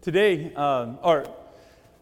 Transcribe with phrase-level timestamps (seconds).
[0.00, 1.26] Today, um, or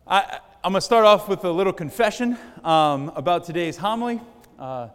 [0.06, 4.21] I, I'm going to start off with a little confession um, about today's homily.
[4.58, 4.88] Uh,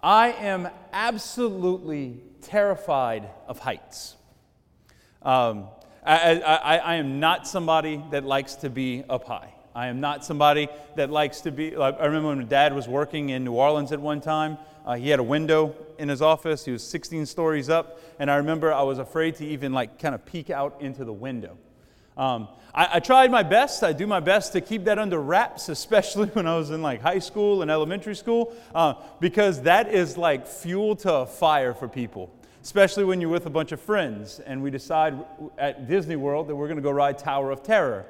[0.00, 4.14] I am absolutely terrified of heights.
[5.20, 5.66] Um,
[6.06, 9.52] I, I, I, am not somebody that likes to be up high.
[9.74, 11.74] I am not somebody that likes to be.
[11.74, 14.58] I remember when dad was working in New Orleans at one time.
[14.86, 16.64] Uh, he had a window in his office.
[16.64, 20.14] He was 16 stories up, and I remember I was afraid to even like kind
[20.14, 21.58] of peek out into the window.
[22.16, 23.82] Um, I, I, tried my best.
[23.82, 27.00] I do my best to keep that under wraps, especially when I was in like
[27.00, 31.88] high school and elementary school, uh, because that is like fuel to a fire for
[31.88, 35.14] people, especially when you're with a bunch of friends and we decide
[35.58, 38.06] at Disney World that we're going to go ride Tower of Terror.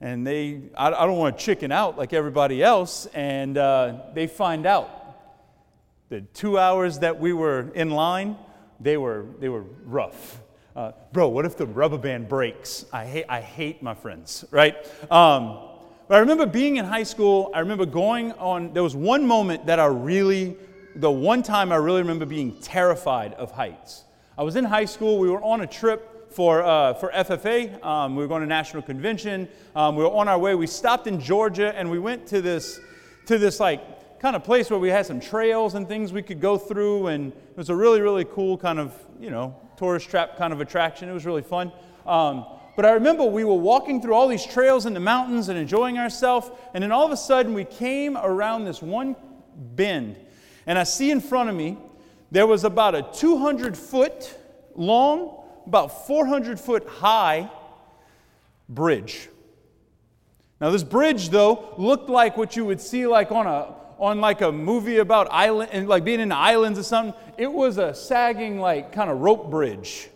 [0.00, 4.26] And they, I, I don't want to chicken out like everybody else, and uh, they
[4.26, 5.02] find out
[6.08, 8.36] the two hours that we were in line,
[8.80, 10.40] they were, they were rough.
[10.74, 12.86] Uh, bro, what if the rubber band breaks?
[12.92, 14.74] I hate, I hate my friends, right?
[15.10, 15.58] Um,
[16.08, 19.66] but I remember being in high school, I remember going on, there was one moment
[19.66, 20.56] that I really,
[20.96, 24.04] the one time I really remember being terrified of heights.
[24.38, 27.84] I was in high school, we were on a trip for, uh, for FFA.
[27.84, 29.48] Um, we were going to national convention.
[29.76, 30.54] Um, we were on our way.
[30.54, 32.80] We stopped in Georgia and we went to this,
[33.26, 33.82] to this like
[34.22, 37.32] kind of place where we had some trails and things we could go through, and
[37.32, 41.08] it was a really, really cool kind of, you know, tourist trap kind of attraction.
[41.08, 41.72] It was really fun.
[42.06, 45.58] Um, but I remember we were walking through all these trails in the mountains and
[45.58, 49.16] enjoying ourselves, and then all of a sudden we came around this one
[49.56, 50.14] bend,
[50.68, 51.76] and I see in front of me
[52.30, 54.38] there was about a 200 foot
[54.76, 57.50] long, about 400 foot high
[58.68, 59.28] bridge.
[60.60, 64.40] Now, this bridge, though, looked like what you would see like on a on like
[64.40, 67.14] a movie about island and like being in the islands or something.
[67.38, 70.08] It was a sagging like kind of rope bridge.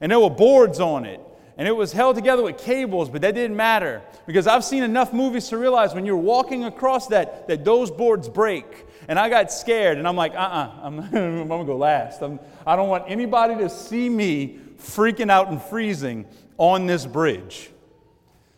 [0.00, 1.20] And there were boards on it.
[1.56, 4.02] And it was held together with cables, but that didn't matter.
[4.26, 8.28] Because I've seen enough movies to realize when you're walking across that, that those boards
[8.28, 8.86] break.
[9.06, 10.98] And I got scared, and I'm like, uh uh-uh, uh, I'm,
[11.42, 12.22] I'm gonna go last.
[12.22, 16.26] I'm, I don't want anybody to see me freaking out and freezing
[16.58, 17.70] on this bridge.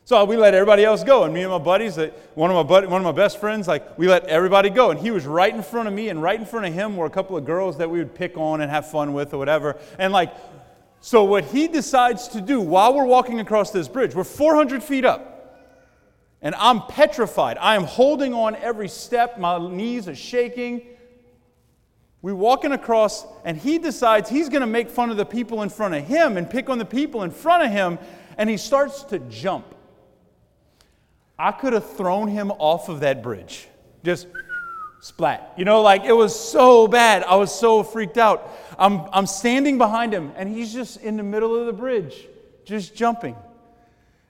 [0.05, 1.25] So we let everybody else go.
[1.25, 1.97] And me and my buddies,
[2.35, 4.91] one of my, buddy, one of my best friends, like we let everybody go.
[4.91, 7.07] And he was right in front of me, and right in front of him were
[7.07, 9.79] a couple of girls that we would pick on and have fun with or whatever.
[9.99, 10.35] And like,
[11.01, 15.05] so what he decides to do while we're walking across this bridge, we're 400 feet
[15.05, 15.37] up.
[16.43, 17.59] And I'm petrified.
[17.59, 19.39] I am holding on every step.
[19.39, 20.83] My knees are shaking.
[22.23, 25.69] We're walking across, and he decides he's going to make fun of the people in
[25.69, 27.99] front of him and pick on the people in front of him,
[28.37, 29.75] and he starts to jump.
[31.41, 33.67] I could have thrown him off of that bridge.
[34.05, 34.27] Just
[35.01, 35.55] splat.
[35.57, 37.23] You know, like it was so bad.
[37.23, 38.47] I was so freaked out.
[38.79, 42.15] I'm, I'm standing behind him, and he's just in the middle of the bridge,
[42.67, 43.37] just jumping.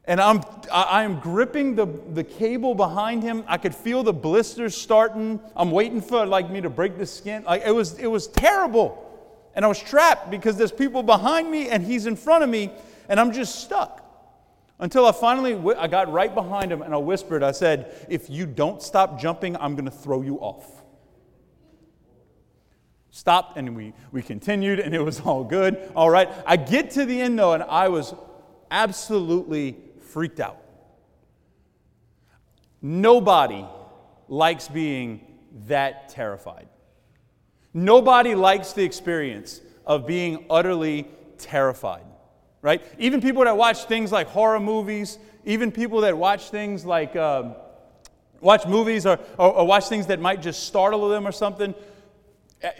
[0.04, 3.42] And I'm, I, am gripping the, the cable behind him.
[3.48, 5.40] I could feel the blisters starting.
[5.56, 7.42] I'm waiting for like me to break the skin.
[7.42, 9.06] Like it was, it was terrible.
[9.56, 12.70] And I was trapped because there's people behind me and he's in front of me,
[13.08, 14.09] and I'm just stuck.
[14.80, 18.46] Until I finally I got right behind him and I whispered, I said, If you
[18.46, 20.66] don't stop jumping, I'm going to throw you off.
[23.10, 25.92] Stopped and we, we continued and it was all good.
[25.94, 26.30] All right.
[26.46, 28.14] I get to the end though and I was
[28.70, 30.62] absolutely freaked out.
[32.80, 33.66] Nobody
[34.28, 35.26] likes being
[35.66, 36.68] that terrified.
[37.74, 42.04] Nobody likes the experience of being utterly terrified
[42.62, 42.82] right?
[42.98, 47.54] Even people that watch things like horror movies, even people that watch things like um,
[48.40, 51.74] watch movies or, or, or watch things that might just startle them or something.
[52.62, 52.70] Eh,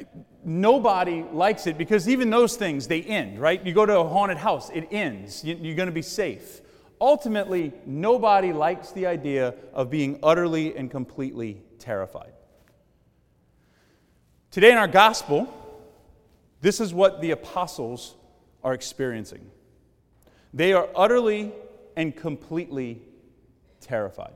[0.44, 3.64] nobody likes it because even those things, they end, right?
[3.64, 5.44] You go to a haunted house, it ends.
[5.44, 6.60] You're going to be safe.
[7.00, 12.32] Ultimately, nobody likes the idea of being utterly and completely terrified.
[14.50, 15.48] Today in our gospel,
[16.60, 18.16] this is what the apostles
[18.62, 19.50] are experiencing.
[20.52, 21.52] They are utterly
[21.96, 23.02] and completely
[23.80, 24.32] terrified.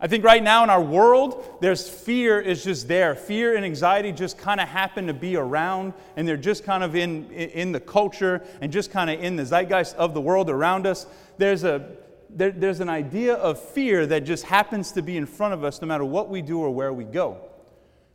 [0.00, 3.14] I think right now in our world, there's fear is just there.
[3.14, 6.94] Fear and anxiety just kind of happen to be around, and they're just kind of
[6.94, 10.86] in, in the culture and just kind of in the zeitgeist of the world around
[10.86, 11.06] us.
[11.38, 11.88] There's, a,
[12.28, 15.80] there, there's an idea of fear that just happens to be in front of us
[15.80, 17.38] no matter what we do or where we go,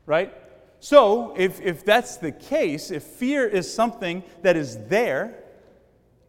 [0.06, 0.34] right?
[0.82, 5.34] So, if, if that's the case, if fear is something that is there,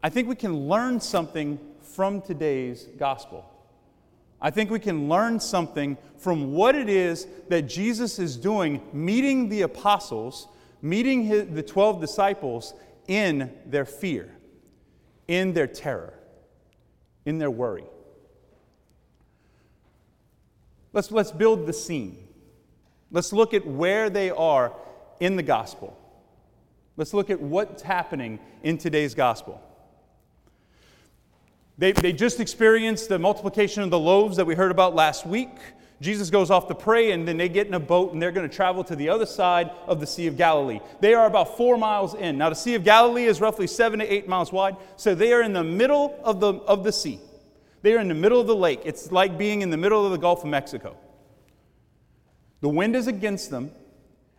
[0.02, 3.44] I think we can learn something from today's gospel.
[4.40, 9.48] I think we can learn something from what it is that Jesus is doing, meeting
[9.48, 10.48] the apostles,
[10.80, 12.72] meeting his, the 12 disciples
[13.06, 14.34] in their fear,
[15.28, 16.14] in their terror.
[17.26, 17.84] in their worry.
[20.92, 22.16] Let's, let's build the scene.
[23.10, 24.72] Let's look at where they are
[25.20, 25.96] in the gospel.
[26.96, 29.60] Let's look at what's happening in today's gospel.
[31.80, 35.48] They, they just experienced the multiplication of the loaves that we heard about last week.
[36.02, 38.46] Jesus goes off to pray, and then they get in a boat and they're going
[38.46, 40.80] to travel to the other side of the Sea of Galilee.
[41.00, 42.36] They are about four miles in.
[42.36, 45.40] Now, the Sea of Galilee is roughly seven to eight miles wide, so they are
[45.40, 47.18] in the middle of the, of the sea.
[47.80, 48.82] They are in the middle of the lake.
[48.84, 50.98] It's like being in the middle of the Gulf of Mexico.
[52.60, 53.70] The wind is against them,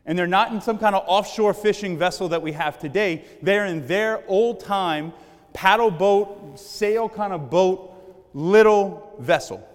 [0.05, 3.25] and they're not in some kind of offshore fishing vessel that we have today.
[3.41, 5.13] They're in their old time
[5.53, 9.67] paddle boat, sail kind of boat, little vessel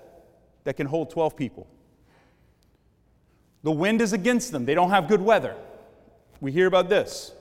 [0.64, 1.66] that can hold 12 people.
[3.62, 5.56] The wind is against them, they don't have good weather.
[6.40, 7.32] We hear about this.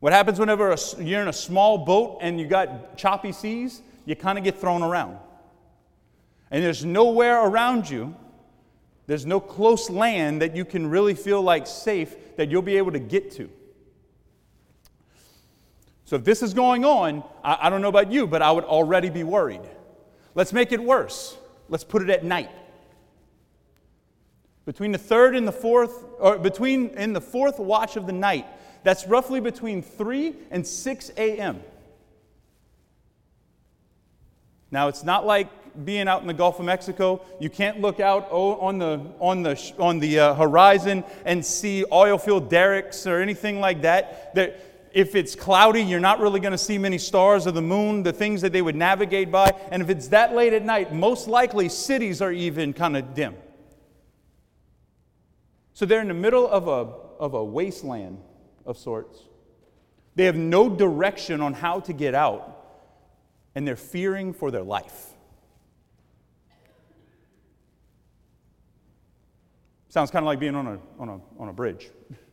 [0.00, 3.82] What happens whenever you're in a small boat and you got choppy seas?
[4.06, 5.18] You kind of get thrown around.
[6.50, 8.16] And there's nowhere around you
[9.10, 12.92] there's no close land that you can really feel like safe that you'll be able
[12.92, 13.50] to get to.
[16.10, 18.64] So if this is going on, I, I don't know about you, but I would
[18.64, 19.60] already be worried.
[20.34, 21.38] Let's make it worse.
[21.68, 22.50] Let's put it at night.
[24.64, 28.44] Between the third and the fourth, or between in the fourth watch of the night,
[28.82, 31.62] that's roughly between 3 and 6 a.m.
[34.72, 35.48] Now, it's not like
[35.84, 39.72] being out in the Gulf of Mexico, you can't look out on the, on the,
[39.78, 44.34] on the uh, horizon and see oil field derricks or anything like that.
[44.34, 48.02] that if it's cloudy, you're not really going to see many stars or the moon,
[48.02, 49.50] the things that they would navigate by.
[49.70, 53.36] And if it's that late at night, most likely cities are even kind of dim.
[55.74, 56.92] So they're in the middle of a,
[57.22, 58.18] of a wasteland
[58.66, 59.18] of sorts.
[60.16, 62.66] They have no direction on how to get out,
[63.54, 65.14] and they're fearing for their life.
[69.88, 71.88] Sounds kind of like being on a, on a, on a bridge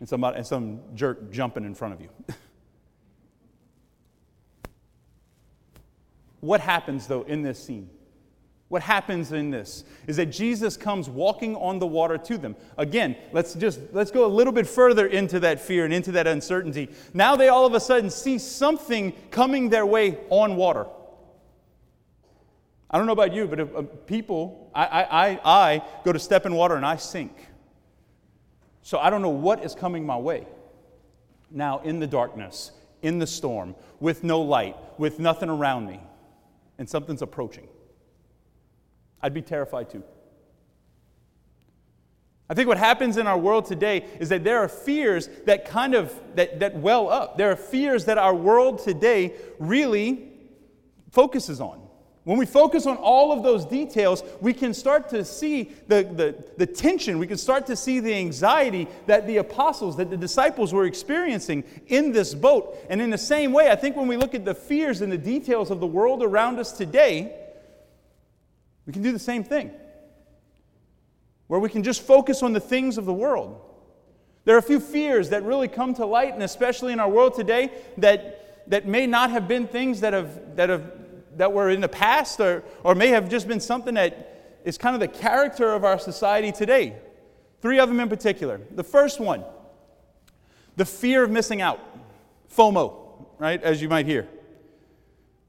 [0.00, 2.08] and, somebody, and some jerk jumping in front of you.
[6.40, 7.90] what happens, though, in this scene?
[8.68, 12.54] What happens in this is that Jesus comes walking on the water to them.
[12.76, 16.26] Again, let's just let's go a little bit further into that fear and into that
[16.26, 16.90] uncertainty.
[17.14, 20.86] Now they all of a sudden see something coming their way on water.
[22.90, 26.46] I don't know about you, but if, uh, people, I, I, I go to step
[26.46, 27.32] in water and I sink.
[28.88, 30.46] So I don't know what is coming my way.
[31.50, 32.70] Now, in the darkness,
[33.02, 36.00] in the storm, with no light, with nothing around me,
[36.78, 37.68] and something's approaching,
[39.20, 40.02] I'd be terrified too.
[42.48, 45.92] I think what happens in our world today is that there are fears that kind
[45.94, 47.36] of that, that well up.
[47.36, 50.30] There are fears that our world today really
[51.10, 51.87] focuses on.
[52.28, 56.44] When we focus on all of those details, we can start to see the, the,
[56.58, 60.74] the, tension, we can start to see the anxiety that the apostles, that the disciples
[60.74, 62.76] were experiencing in this boat.
[62.90, 65.16] And in the same way, I think when we look at the fears and the
[65.16, 67.34] details of the world around us today,
[68.84, 69.70] we can do the same thing.
[71.46, 73.58] Where we can just focus on the things of the world.
[74.44, 77.32] There are a few fears that really come to light, and especially in our world
[77.32, 80.97] today, that, that may not have been things that have, that have
[81.38, 84.94] that were in the past or, or may have just been something that is kind
[84.94, 86.96] of the character of our society today.
[87.60, 88.60] Three of them in particular.
[88.70, 89.44] The first one,
[90.76, 91.80] the fear of missing out,
[92.54, 94.28] FOMO, right, as you might hear.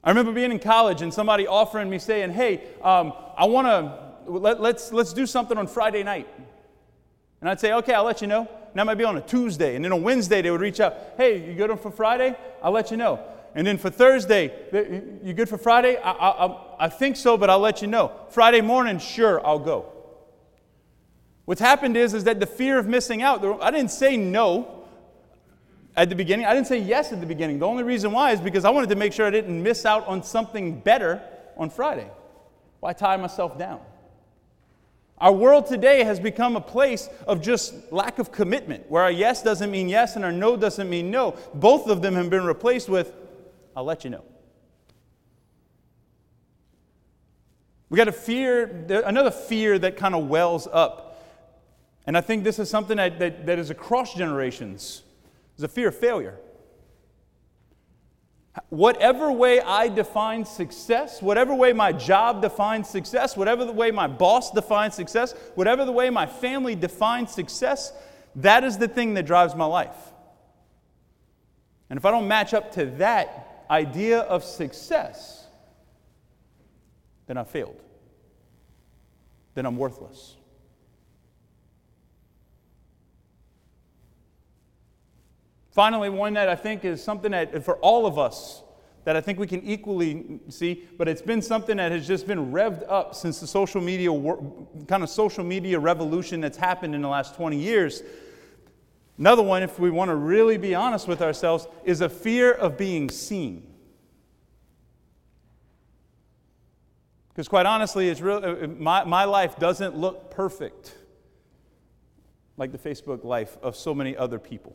[0.04, 4.32] I remember being in college and somebody offering me saying, hey, um, I want to,
[4.32, 6.28] let, let's, let's do something on Friday night.
[7.42, 8.42] And I'd say, okay, I'll let you know.
[8.42, 9.76] And that might be on a Tuesday.
[9.76, 12.36] And then on Wednesday, they would reach out, hey, you good on for Friday?
[12.62, 13.20] I'll let you know.
[13.56, 14.52] And then for Thursday,
[15.24, 15.98] you good for Friday?
[15.98, 18.12] I, I, I think so, but I'll let you know.
[18.30, 19.92] Friday morning, sure, I'll go.
[21.46, 24.86] What's happened is, is that the fear of missing out, I didn't say no
[25.96, 26.46] at the beginning.
[26.46, 27.60] I didn't say yes at the beginning.
[27.60, 30.08] The only reason why is because I wanted to make sure I didn't miss out
[30.08, 31.22] on something better
[31.58, 32.10] on Friday.
[32.80, 33.82] Why tie myself down?
[35.18, 39.44] Our world today has become a place of just lack of commitment, where our yes
[39.44, 41.36] doesn't mean yes and our no doesn't mean no.
[41.54, 43.12] Both of them have been replaced with
[43.80, 44.26] I'll let you know.
[47.90, 51.24] We got a fear, another fear that kind of wells up.
[52.06, 55.04] And I think this is something that, that, that is across generations.
[55.58, 56.38] Is a fear of failure.
[58.68, 64.08] Whatever way I define success, whatever way my job defines success, whatever the way my
[64.08, 67.94] boss defines success, whatever the way my family defines success,
[68.36, 69.96] that is the thing that drives my life.
[71.90, 75.48] And if I don't match up to that, idea of success,
[77.28, 77.82] then I failed.
[79.54, 80.36] Then I'm worthless.
[85.72, 88.64] Finally, one that I think is something that for all of us
[89.06, 92.52] that I think we can equally see, but it's been something that has just been
[92.52, 94.12] revved up since the social media
[94.88, 98.04] kind of social media revolution that's happened in the last 20 years.
[99.20, 102.78] Another one, if we want to really be honest with ourselves, is a fear of
[102.78, 103.68] being seen.
[107.28, 110.96] Because quite honestly, it's real, uh, my, my life doesn't look perfect
[112.56, 114.74] like the Facebook life of so many other people.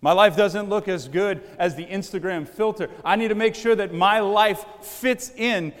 [0.00, 2.90] My life doesn't look as good as the Instagram filter.
[3.04, 5.72] I need to make sure that my life fits in,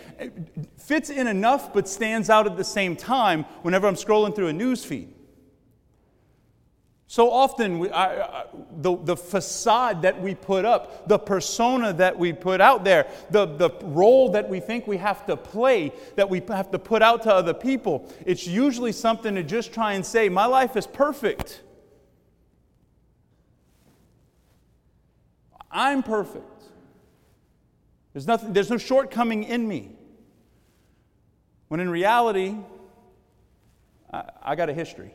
[0.76, 4.52] fits in enough but stands out at the same time whenever I'm scrolling through a
[4.52, 5.14] news feed.
[7.10, 12.18] So often, we, I, I, the, the facade that we put up, the persona that
[12.18, 16.28] we put out there, the, the role that we think we have to play, that
[16.28, 20.04] we have to put out to other people, it's usually something to just try and
[20.04, 21.62] say, My life is perfect.
[25.70, 26.44] I'm perfect.
[28.12, 29.92] There's, nothing, there's no shortcoming in me.
[31.68, 32.54] When in reality,
[34.12, 35.14] I, I got a history.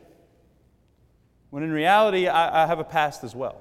[1.54, 3.60] When in reality, I, I have a past as well.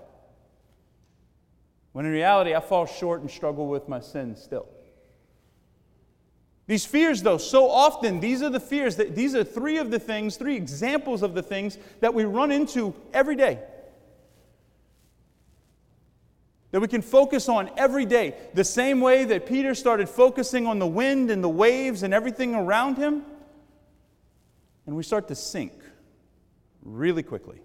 [1.91, 4.65] When in reality, I fall short and struggle with my sins still.
[6.65, 9.99] These fears, though, so often, these are the fears that these are three of the
[9.99, 13.59] things, three examples of the things that we run into every day
[16.71, 18.33] that we can focus on every day.
[18.55, 22.55] The same way that Peter started focusing on the wind and the waves and everything
[22.55, 23.21] around him,
[24.87, 25.73] and we start to sink
[26.81, 27.61] really quickly.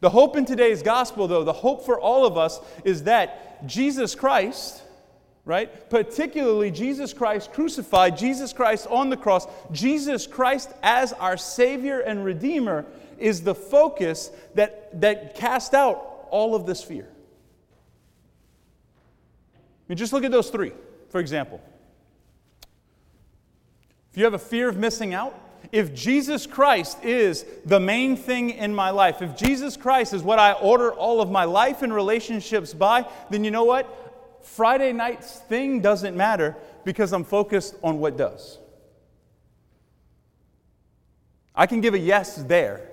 [0.00, 4.14] The hope in today's gospel, though, the hope for all of us is that Jesus
[4.14, 4.82] Christ,
[5.44, 12.00] right, particularly Jesus Christ crucified, Jesus Christ on the cross, Jesus Christ as our Savior
[12.00, 12.84] and Redeemer,
[13.18, 17.08] is the focus that, that cast out all of this fear?
[19.54, 20.72] I mean, just look at those three,
[21.08, 21.62] for example.
[24.10, 25.38] If you have a fear of missing out,
[25.72, 30.38] if Jesus Christ is the main thing in my life, if Jesus Christ is what
[30.38, 34.02] I order all of my life and relationships by, then you know what?
[34.42, 38.58] Friday night's thing doesn't matter because I'm focused on what does.
[41.54, 42.88] I can give a yes there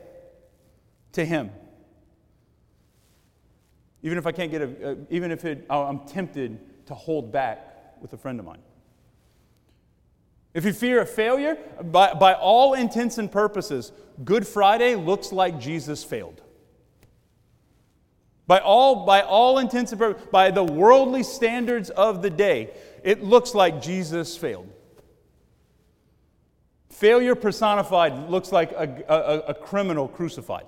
[1.11, 1.51] to Him.
[4.01, 8.13] Even if I can't get a, even if it, I'm tempted to hold back with
[8.13, 8.59] a friend of mine.
[10.53, 13.91] If you fear a failure, by, by all intents and purposes,
[14.23, 16.41] Good Friday looks like Jesus failed.
[18.45, 22.71] By all, by all intents and purposes, by the worldly standards of the day,
[23.03, 24.69] it looks like Jesus failed.
[26.89, 30.65] Failure personified looks like a, a, a criminal crucified.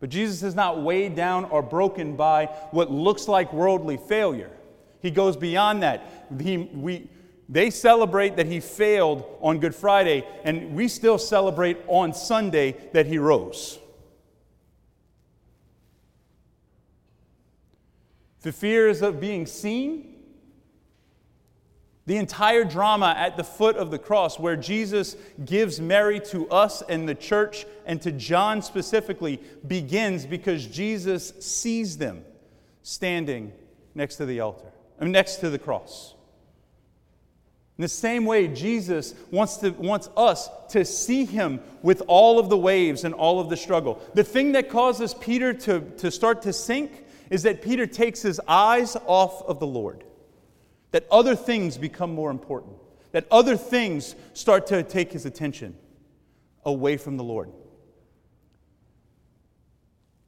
[0.00, 4.50] But Jesus is not weighed down or broken by what looks like worldly failure.
[5.00, 6.26] He goes beyond that.
[6.40, 7.08] He, we,
[7.48, 13.06] they celebrate that he failed on Good Friday, and we still celebrate on Sunday that
[13.06, 13.78] he rose.
[18.42, 20.14] The fears of being seen,
[22.06, 26.82] the entire drama at the foot of the cross, where Jesus gives Mary to us
[26.82, 32.24] and the church and to John specifically, begins because Jesus sees them
[32.82, 33.52] standing
[33.94, 36.14] next to the altar, I mean, next to the cross.
[37.78, 42.48] In the same way, Jesus wants, to, wants us to see him with all of
[42.48, 44.02] the waves and all of the struggle.
[44.14, 48.40] The thing that causes Peter to, to start to sink is that Peter takes his
[48.48, 50.02] eyes off of the Lord
[50.90, 52.74] that other things become more important,
[53.12, 55.76] that other things start to take his attention
[56.64, 57.50] away from the Lord.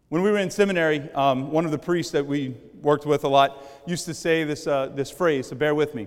[0.08, 3.28] When we were in seminary, um, one of the priests that we worked with a
[3.28, 6.06] lot used to say this, uh, this phrase, so bear with me.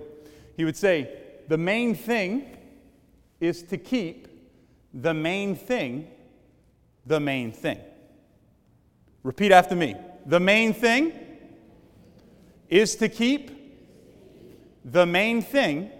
[0.56, 1.16] He would say,
[1.48, 2.56] The main thing
[3.40, 4.28] is to keep
[4.92, 6.08] the main thing
[7.06, 7.78] the main thing.
[9.22, 9.94] Repeat after me.
[10.26, 11.12] The main thing
[12.68, 13.50] is to keep
[14.84, 15.90] the main thing,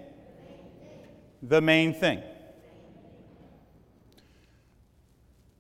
[1.43, 2.23] the main thing.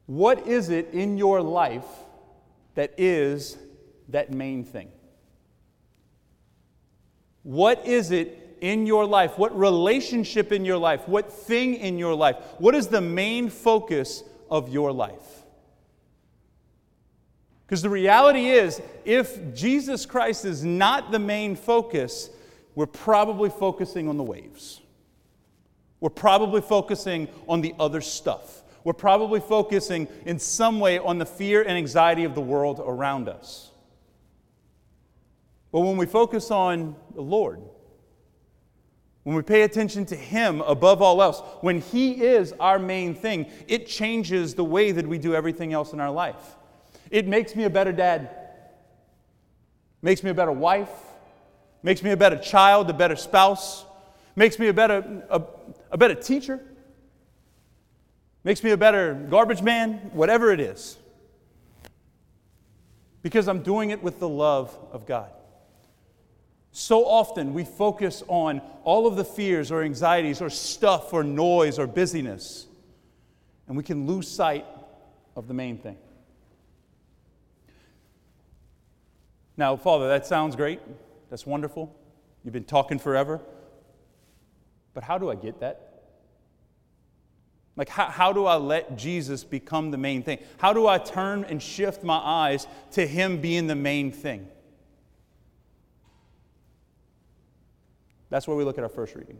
[0.06, 1.86] What is it in your life
[2.74, 3.56] that is
[4.08, 4.88] that main thing?
[7.44, 9.38] What is it in your life?
[9.38, 11.06] What relationship in your life?
[11.06, 12.36] What thing in your life?
[12.58, 15.44] What is the main focus of your life?
[17.66, 22.30] Because the reality is, if Jesus Christ is not the main focus,
[22.74, 24.80] we're probably focusing on the waves.
[26.00, 28.62] We're probably focusing on the other stuff.
[28.84, 33.28] We're probably focusing in some way on the fear and anxiety of the world around
[33.28, 33.70] us.
[35.74, 37.60] But when we focus on the Lord,
[39.24, 43.50] when we pay attention to Him above all else, when He is our main thing,
[43.66, 46.54] it changes the way that we do everything else in our life.
[47.10, 48.30] It makes me a better dad,
[50.00, 50.92] makes me a better wife,
[51.82, 53.84] makes me a better child, a better spouse,
[54.36, 55.42] makes me a better, a,
[55.90, 56.60] a better teacher,
[58.44, 60.98] makes me a better garbage man, whatever it is.
[63.22, 65.32] Because I'm doing it with the love of God.
[66.76, 71.78] So often we focus on all of the fears or anxieties or stuff or noise
[71.78, 72.66] or busyness,
[73.68, 74.66] and we can lose sight
[75.36, 75.96] of the main thing.
[79.56, 80.80] Now, Father, that sounds great.
[81.30, 81.94] That's wonderful.
[82.42, 83.40] You've been talking forever.
[84.94, 86.02] But how do I get that?
[87.76, 90.40] Like, how, how do I let Jesus become the main thing?
[90.58, 94.48] How do I turn and shift my eyes to Him being the main thing?
[98.30, 99.38] That's where we look at our first reading.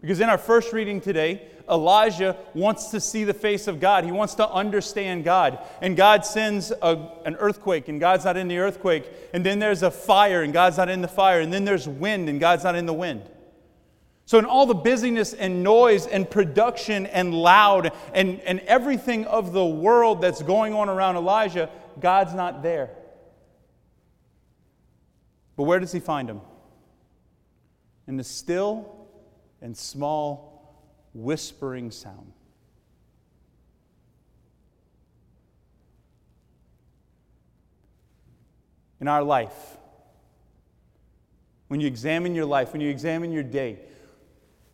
[0.00, 4.04] Because in our first reading today, Elijah wants to see the face of God.
[4.04, 5.58] He wants to understand God.
[5.82, 9.10] And God sends a, an earthquake, and God's not in the earthquake.
[9.34, 11.40] And then there's a fire, and God's not in the fire.
[11.40, 13.28] And then there's wind, and God's not in the wind.
[14.24, 19.52] So, in all the busyness and noise and production and loud and, and everything of
[19.54, 22.90] the world that's going on around Elijah, God's not there.
[25.56, 26.42] But where does he find him?
[28.08, 29.06] In the still
[29.60, 30.74] and small
[31.14, 32.32] whispering sound.
[39.00, 39.76] In our life,
[41.68, 43.78] when you examine your life, when you examine your day,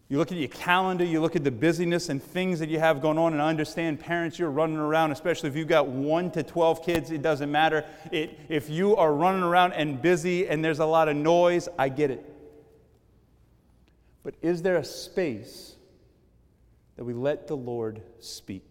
[0.09, 3.03] you look at your calendar, you look at the busyness and things that you have
[3.03, 6.43] going on, and I understand parents, you're running around, especially if you've got one to
[6.43, 7.85] 12 kids, it doesn't matter.
[8.13, 11.89] It, if you are running around and busy and there's a lot of noise, I
[11.89, 12.34] get it.
[14.25, 15.77] But is there a space
[16.97, 18.65] that we let the Lord speak?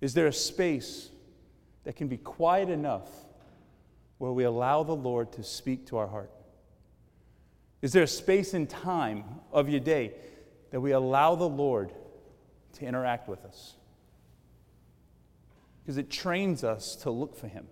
[0.00, 1.10] Is there a space
[1.84, 3.08] that can be quiet enough
[4.16, 6.30] where we allow the Lord to speak to our heart?
[7.82, 10.14] Is there a space and time of your day
[10.70, 11.92] that we allow the Lord
[12.74, 13.74] to interact with us?
[15.82, 17.66] Because it trains us to look for Him.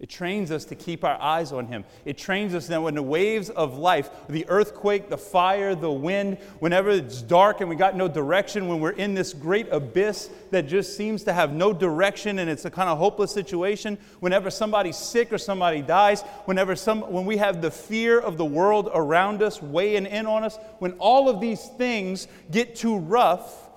[0.00, 1.84] It trains us to keep our eyes on Him.
[2.06, 6.38] It trains us that when the waves of life, the earthquake, the fire, the wind,
[6.58, 10.66] whenever it's dark and we got no direction, when we're in this great abyss that
[10.66, 14.96] just seems to have no direction and it's a kind of hopeless situation, whenever somebody's
[14.96, 19.42] sick or somebody dies, whenever some, when we have the fear of the world around
[19.42, 23.68] us weighing in on us, when all of these things get too rough,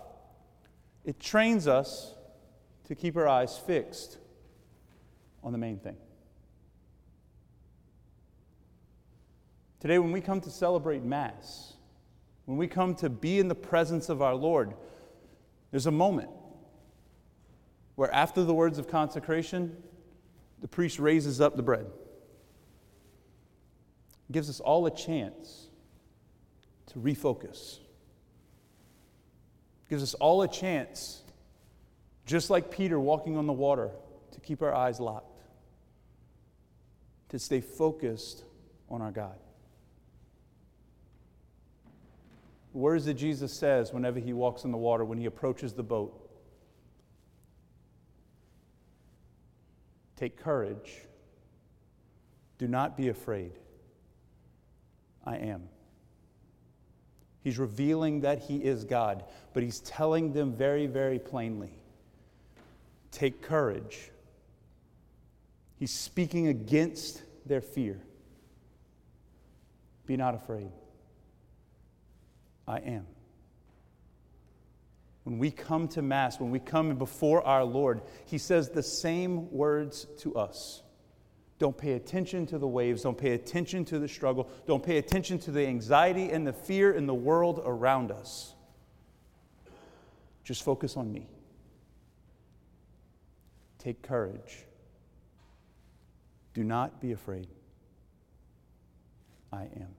[1.04, 2.14] it trains us
[2.86, 4.20] to keep our eyes fixed
[5.44, 5.98] on the main thing.
[9.84, 11.74] Today, when we come to celebrate Mass,
[12.46, 14.76] when we come to be in the presence of our Lord,
[15.72, 16.30] there's a moment
[17.96, 19.76] where, after the words of consecration,
[20.62, 21.86] the priest raises up the bread.
[24.32, 25.68] Gives us all a chance
[26.86, 27.80] to refocus.
[29.90, 31.24] Gives us all a chance,
[32.26, 33.90] just like Peter walking on the water,
[34.32, 35.42] to keep our eyes locked,
[37.28, 38.46] to stay focused
[38.90, 39.36] on our God.
[42.74, 46.20] Words that Jesus says whenever he walks in the water, when he approaches the boat.
[50.16, 50.92] Take courage.
[52.58, 53.52] Do not be afraid.
[55.26, 55.64] I am.
[57.44, 61.80] He's revealing that he is God, but he's telling them very, very plainly
[63.14, 64.10] take courage.
[65.78, 68.02] He's speaking against their fear.
[70.06, 70.72] Be not afraid.
[72.68, 73.08] I am.
[75.24, 79.52] When we come to Mass, when we come before our Lord, He says the same
[79.52, 80.82] words to us.
[81.60, 83.04] Don't pay attention to the waves.
[83.04, 84.50] Don't pay attention to the struggle.
[84.68, 88.54] Don't pay attention to the anxiety and the fear in the world around us.
[90.44, 91.28] Just focus on me.
[93.80, 94.66] Take courage.
[96.54, 97.48] Do not be afraid.
[99.52, 99.96] I am.